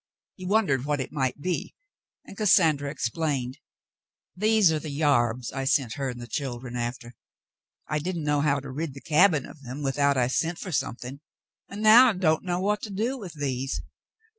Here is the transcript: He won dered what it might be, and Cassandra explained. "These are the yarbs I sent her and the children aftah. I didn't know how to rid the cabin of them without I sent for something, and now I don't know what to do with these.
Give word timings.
He 0.33 0.47
won 0.47 0.65
dered 0.65 0.83
what 0.85 0.99
it 0.99 1.11
might 1.11 1.39
be, 1.41 1.75
and 2.25 2.35
Cassandra 2.35 2.89
explained. 2.89 3.59
"These 4.35 4.71
are 4.71 4.79
the 4.79 4.89
yarbs 4.89 5.51
I 5.53 5.65
sent 5.65 5.93
her 5.93 6.09
and 6.09 6.19
the 6.19 6.25
children 6.25 6.73
aftah. 6.75 7.11
I 7.87 7.99
didn't 7.99 8.23
know 8.23 8.41
how 8.41 8.59
to 8.61 8.71
rid 8.71 8.95
the 8.95 9.01
cabin 9.01 9.45
of 9.45 9.61
them 9.61 9.83
without 9.83 10.17
I 10.17 10.25
sent 10.25 10.57
for 10.57 10.71
something, 10.71 11.19
and 11.69 11.83
now 11.83 12.07
I 12.09 12.13
don't 12.13 12.43
know 12.43 12.59
what 12.59 12.81
to 12.81 12.89
do 12.89 13.15
with 13.19 13.33
these. 13.33 13.79